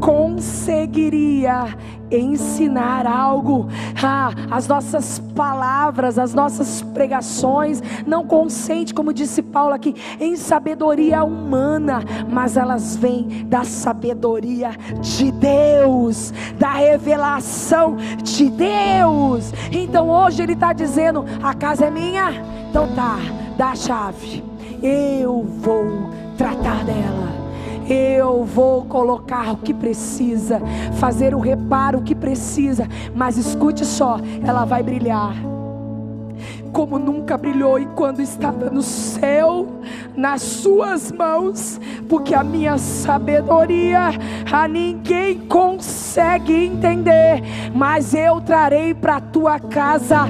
[0.00, 1.66] conseguiria
[2.10, 3.68] ensinar algo.
[4.02, 11.24] Ah, as nossas palavras, as nossas pregações não consente, como disse Paulo aqui, em sabedoria
[11.24, 14.70] humana, mas elas vêm da sabedoria
[15.00, 19.52] de Deus, da revelação de Deus.
[19.70, 22.30] Então hoje ele está dizendo: a casa é minha,
[22.70, 23.18] então tá,
[23.56, 24.42] dá a chave,
[24.82, 27.42] eu vou tratar dela.
[27.88, 30.60] Eu vou colocar o que precisa,
[30.94, 35.34] fazer o reparo que precisa, mas escute só, ela vai brilhar.
[36.72, 39.66] Como nunca brilhou enquanto estava no céu,
[40.16, 41.78] nas suas mãos,
[42.08, 44.10] porque a minha sabedoria
[44.50, 47.42] a ninguém consegue entender,
[47.74, 50.20] mas eu trarei para tua casa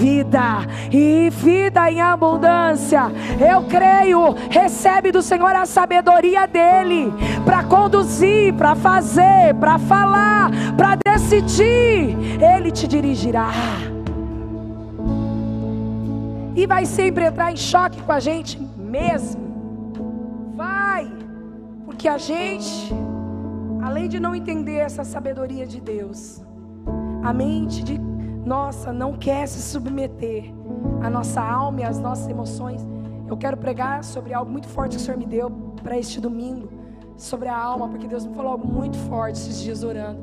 [0.00, 3.02] vida e vida em abundância.
[3.40, 7.12] Eu creio, recebe do Senhor a sabedoria dele
[7.44, 12.16] para conduzir, para fazer, para falar, para decidir.
[12.40, 13.50] Ele te dirigirá
[16.56, 19.42] e vai sempre entrar em choque com a gente mesmo.
[20.54, 21.10] Vai,
[21.84, 22.94] porque a gente,
[23.82, 26.42] além de não entender essa sabedoria de Deus,
[27.22, 27.98] a mente de
[28.44, 30.52] nossa não quer se submeter
[31.02, 32.86] à nossa alma e às nossas emoções.
[33.26, 35.50] Eu quero pregar sobre algo muito forte que o Senhor me deu
[35.82, 36.68] para este domingo,
[37.16, 40.20] sobre a alma, porque Deus me falou algo muito forte esses dias orando.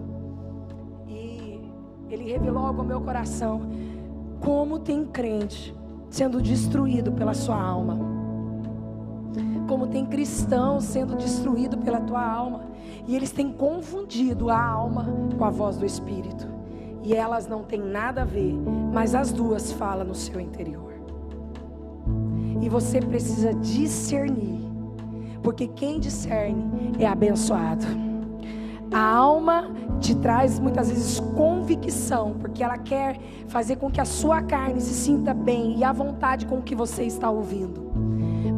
[1.07, 1.59] E
[2.09, 3.61] Ele revelou algo ao meu coração.
[4.39, 5.75] Como tem crente
[6.09, 7.97] sendo destruído pela sua alma.
[9.67, 12.65] Como tem cristãos sendo destruído pela tua alma.
[13.07, 15.07] E eles têm confundido a alma
[15.37, 16.60] com a voz do Espírito.
[17.03, 18.53] E elas não têm nada a ver,
[18.93, 20.93] mas as duas falam no seu interior.
[22.61, 24.69] E você precisa discernir,
[25.41, 27.85] porque quem discerne é abençoado.
[28.93, 29.71] A alma
[30.01, 34.93] te traz muitas vezes convicção, porque ela quer fazer com que a sua carne se
[34.93, 37.89] sinta bem e à vontade com o que você está ouvindo.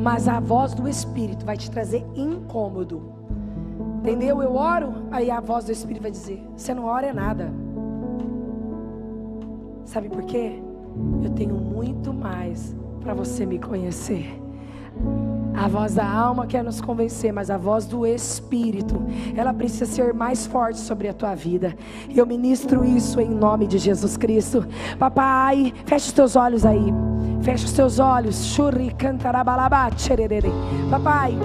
[0.01, 3.13] Mas a voz do Espírito vai te trazer incômodo.
[3.99, 4.41] Entendeu?
[4.41, 7.53] Eu oro, aí a voz do Espírito vai dizer: Você não ora é nada.
[9.93, 10.59] Sabe por quê?
[11.23, 14.41] Eu tenho muito mais para você me conhecer.
[15.53, 18.95] A voz da alma quer nos convencer, mas a voz do Espírito,
[19.35, 21.75] ela precisa ser mais forte sobre a tua vida.
[22.09, 24.65] E eu ministro isso em nome de Jesus Cristo.
[24.97, 26.91] Papai, feche os teus olhos aí.
[27.43, 28.45] Feche os teus olhos.
[28.45, 28.95] Shuri
[30.89, 31.37] Papai,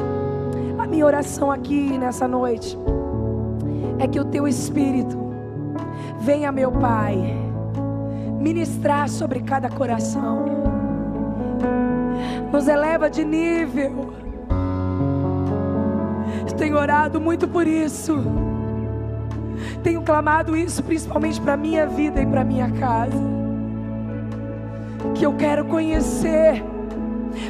[0.79, 2.79] a minha oração aqui nessa noite
[3.99, 5.19] é que o teu Espírito
[6.23, 7.48] venha, meu Pai,
[8.41, 10.68] ministrar sobre cada coração
[12.53, 14.12] nos eleva de nível.
[16.57, 18.16] Tenho orado muito por isso.
[19.82, 23.16] Tenho clamado isso principalmente para minha vida e para minha casa.
[25.14, 26.64] Que eu quero conhecer,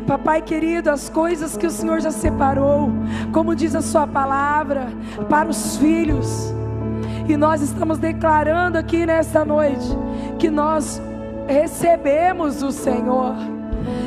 [0.07, 2.91] Papai querido, as coisas que o Senhor já separou,
[3.33, 4.89] como diz a Sua palavra,
[5.31, 6.53] para os filhos.
[7.27, 9.97] E nós estamos declarando aqui nesta noite
[10.39, 11.03] que nós
[11.47, 13.35] recebemos o Senhor.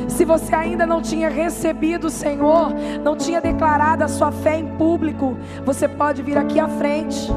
[0.08, 2.72] Se você ainda não tinha recebido o Senhor,
[3.02, 7.30] não tinha declarado a sua fé em público, você pode vir aqui à frente.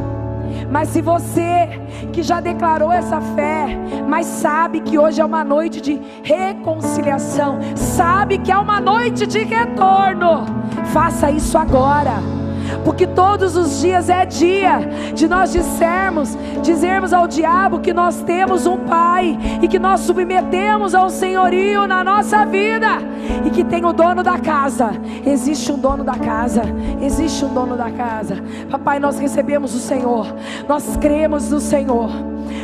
[0.69, 1.81] Mas se você
[2.13, 3.67] que já declarou essa fé,
[4.07, 9.43] mas sabe que hoje é uma noite de reconciliação, sabe que é uma noite de
[9.43, 10.45] retorno,
[10.93, 12.44] faça isso agora
[12.83, 14.79] porque todos os dias é dia
[15.13, 20.93] de nós dissermos, dizermos ao diabo que nós temos um Pai e que nós submetemos
[20.93, 22.99] ao senhorio na nossa vida
[23.45, 24.91] e que tem o dono da casa.
[25.25, 26.63] Existe um dono da casa,
[27.01, 28.37] existe um dono da casa.
[28.69, 30.27] Papai, nós recebemos o Senhor,
[30.67, 32.09] nós cremos no Senhor.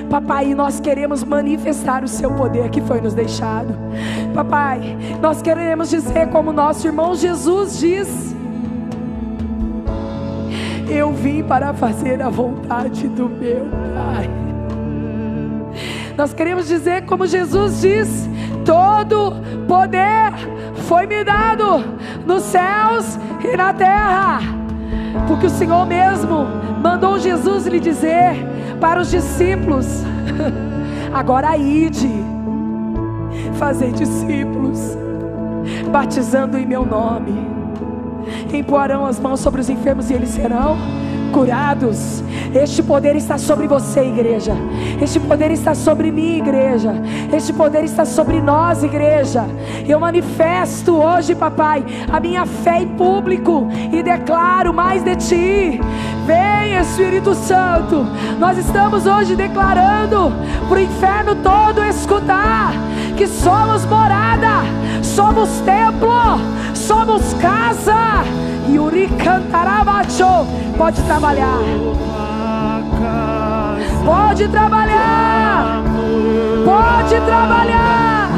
[0.10, 3.74] Papai, nós queremos manifestar o seu poder que foi nos deixado.
[4.34, 8.41] Papai, nós queremos dizer como nosso irmão Jesus diz
[10.90, 14.30] eu vim para fazer a vontade do meu Pai.
[16.18, 18.30] Nós queremos dizer, como Jesus diz:
[18.66, 19.34] todo
[19.68, 20.34] poder
[20.88, 21.84] foi me dado
[22.26, 24.40] nos céus e na terra,
[25.28, 26.46] porque o Senhor mesmo
[26.82, 28.36] mandou Jesus lhe dizer
[28.80, 30.04] para os discípulos:
[31.14, 32.10] agora ide,
[33.54, 34.98] fazer discípulos,
[35.92, 37.61] batizando em meu nome
[38.54, 40.78] Empoarão as mãos sobre os enfermos e eles serão
[41.32, 42.24] curados.
[42.54, 44.54] Este poder está sobre você, igreja.
[45.02, 46.94] Este poder está sobre mim, igreja.
[47.34, 49.46] Este poder está sobre nós, igreja.
[49.88, 55.82] Eu manifesto hoje, papai, a minha fé em público e declaro mais de ti.
[56.26, 58.06] Vem, Espírito Santo.
[58.38, 60.32] Nós estamos hoje declarando
[60.68, 62.74] para o inferno todo escutar
[63.22, 64.64] que somos morada,
[65.04, 66.10] somos templo,
[66.74, 68.24] somos casa.
[68.68, 70.48] E Uri cantarabacho.
[70.76, 71.60] Pode trabalhar.
[74.04, 75.84] Pode trabalhar.
[76.66, 78.30] Pode trabalhar.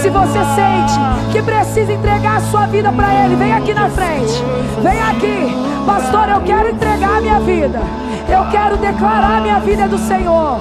[0.00, 4.44] Se você sente que precisa entregar a sua vida para Ele, vem aqui na frente.
[4.80, 5.56] Vem aqui.
[5.84, 7.80] Pastor, eu quero entregar a minha vida.
[8.28, 10.60] Eu quero declarar a minha vida do Senhor.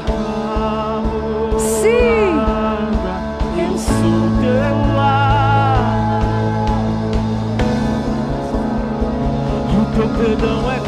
[10.17, 10.81] Lar.
[10.81, 10.84] O